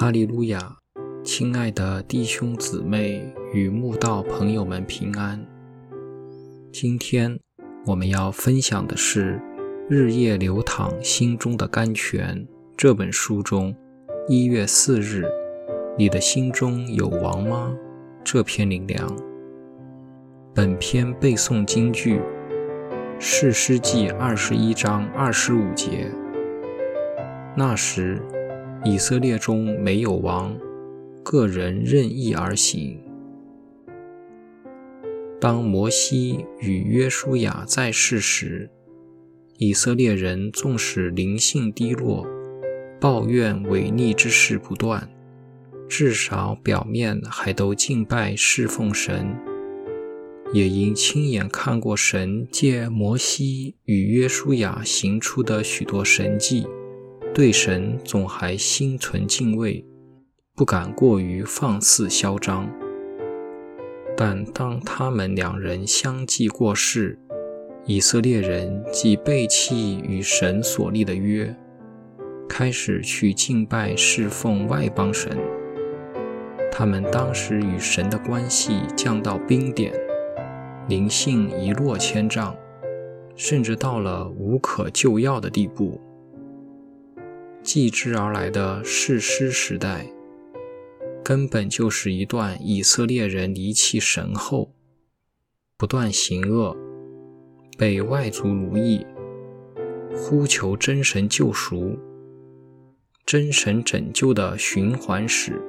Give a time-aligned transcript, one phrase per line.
[0.00, 0.78] 哈利路亚，
[1.22, 3.22] 亲爱的弟兄姊妹
[3.52, 5.46] 与慕道朋友们平安。
[6.72, 7.38] 今天
[7.84, 9.34] 我们要分享的是
[9.90, 12.34] 《日夜流淌心中的甘泉》
[12.78, 13.76] 这本书中
[14.26, 15.26] 一月四日
[15.98, 17.76] “你的心中有王吗？”
[18.24, 19.14] 这篇灵粮。
[20.54, 22.20] 本篇背诵京剧
[23.18, 26.10] 《士师记》二十一章二十五节。
[27.54, 28.18] 那时，
[28.84, 30.56] 以色列中没有王。
[31.22, 32.98] 个人任意而行。
[35.38, 38.70] 当摩西与约书亚在世时，
[39.58, 42.26] 以色列人纵使灵性低落，
[42.98, 45.08] 抱怨违逆之事不断，
[45.88, 49.36] 至少表面还都敬拜侍奉神，
[50.52, 56.66] 也因亲眼看过神借摩西与约书亚行出的许多神迹，
[57.32, 59.84] 对神总还心存敬畏。
[60.56, 62.68] 不敢过于放肆嚣张，
[64.16, 67.18] 但当他们两人相继过世，
[67.86, 71.56] 以色列人即背弃与神所立的约，
[72.46, 75.34] 开始去敬拜侍奉外邦神。
[76.70, 79.94] 他们当时与神的关系降到冰点，
[80.88, 82.54] 灵性一落千丈，
[83.34, 85.98] 甚至到了无可救药的地步。
[87.72, 90.04] 继之而来的世师时代。
[91.22, 94.74] 根本就是一段以色列人离弃神后，
[95.76, 96.76] 不断行恶，
[97.78, 99.06] 被外族奴役，
[100.16, 101.96] 呼求真神救赎、
[103.24, 105.62] 真神拯救的循环史。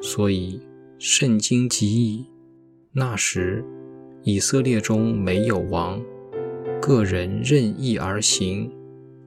[0.00, 0.62] 所以，
[1.00, 2.24] 圣经记忆
[2.92, 3.64] 那时
[4.22, 6.00] 以色列中没有王，
[6.80, 8.70] 个人任意而行，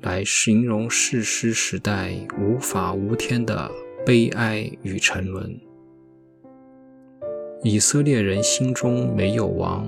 [0.02, 3.72] 来形容世师时代无法无天的。
[4.04, 5.56] 悲哀与沉沦。
[7.62, 9.88] 以色列人心中没有王，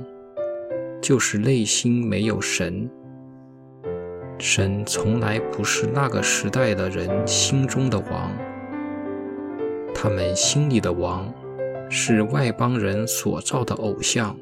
[1.02, 2.88] 就是内心没有神。
[4.38, 8.32] 神从来不是那个时代的人心中的王，
[9.96, 11.34] 他们心里的王
[11.90, 14.38] 是外邦人所造的偶像，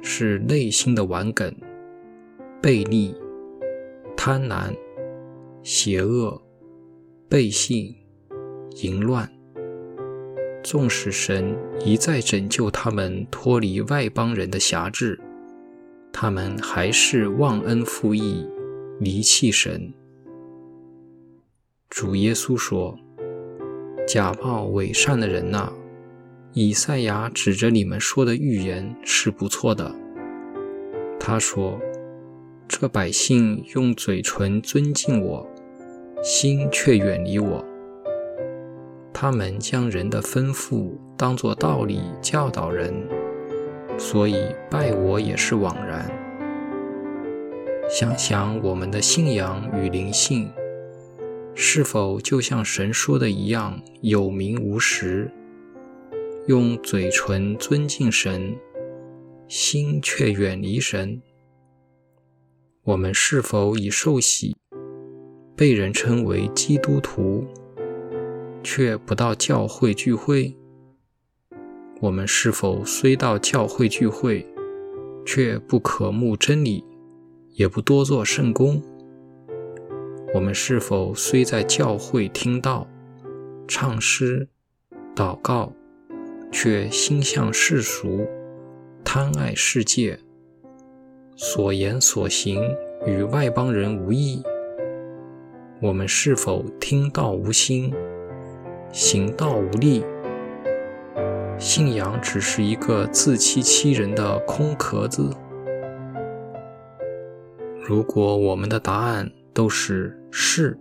[0.00, 1.52] 是内心的顽梗、
[2.62, 3.12] 悖逆、
[4.24, 4.72] 贪婪、
[5.64, 6.40] 邪恶、
[7.28, 7.92] 背信。
[8.76, 9.28] 淫乱，
[10.62, 15.18] 纵使神一再拯救他们脱离外邦人的辖制，
[16.12, 18.46] 他们还是忘恩负义，
[19.00, 19.92] 离弃神。
[21.90, 22.96] 主耶稣说
[24.06, 25.72] ：“假冒伪善的人呐，
[26.52, 29.92] 以赛亚指着你们说的预言是不错的。
[31.18, 31.76] 他说：
[32.74, 35.46] 这百姓用嘴唇尊敬我，
[36.24, 37.62] 心却远离我。”
[39.12, 42.94] 他们将人的吩咐当作道理教导人，
[43.98, 46.10] 所以拜我也是枉然。
[47.90, 50.50] 想想我们的信仰与灵性，
[51.54, 55.30] 是否就像神说的一样有名无实？
[56.46, 58.56] 用嘴唇尊敬神，
[59.46, 61.20] 心却远离神。
[62.84, 64.56] 我们是否已受洗，
[65.54, 67.46] 被人称为基督徒？
[68.64, 70.56] 却不到教会聚会，
[72.00, 74.44] 我们是否虽到教会聚会，
[75.24, 76.84] 却不渴慕真理，
[77.52, 78.82] 也不多做圣功？
[80.34, 82.88] 我们是否虽在教会听到、
[83.68, 84.48] 唱诗、
[85.14, 85.72] 祷告，
[86.50, 88.26] 却心向世俗，
[89.04, 90.18] 贪爱世界，
[91.44, 92.62] 所言所行
[93.04, 94.40] 与外邦人无异？
[95.80, 97.92] 我们是否听到无心？
[98.92, 100.04] 行道无力，
[101.58, 105.34] 信仰只是一个自欺欺人的空壳子。
[107.82, 110.78] 如果我们的答案都是是，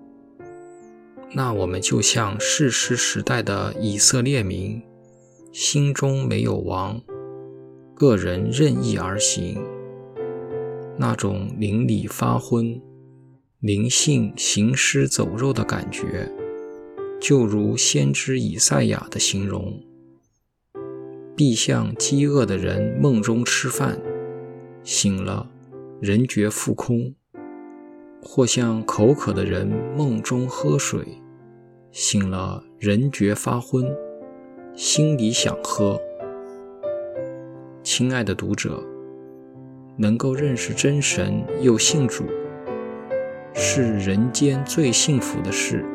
[1.33, 4.79] 那我们就像世师时代的以色列民，
[5.51, 7.01] 心中没有王，
[7.95, 9.59] 个人任意而行，
[10.97, 12.81] 那种灵里发昏、
[13.59, 16.31] 灵性行尸走肉的感觉。
[17.19, 19.79] 就如先知以赛亚的形容，
[21.35, 24.01] 必像饥饿的人梦中吃饭，
[24.83, 25.47] 醒了
[26.01, 27.13] 人觉腹空；
[28.23, 31.05] 或像口渴的人梦中喝水，
[31.91, 33.85] 醒了人觉发昏，
[34.75, 36.01] 心里想喝。
[37.83, 38.83] 亲爱的读者，
[39.97, 42.25] 能够认识真神又信主，
[43.53, 45.85] 是人间最幸福的事。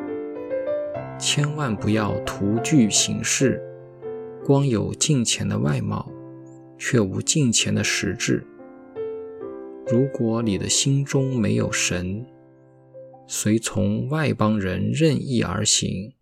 [1.19, 3.61] 千万不要徒具形式，
[4.45, 6.11] 光有敬虔的外貌，
[6.77, 8.45] 却无敬虔的实质。
[9.87, 12.25] 如果你的心中没有神，
[13.25, 16.13] 随从外邦人任意而行，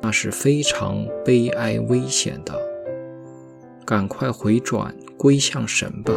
[0.00, 2.58] 那是非常悲哀危险的。
[3.84, 6.12] 赶快回转归向神吧。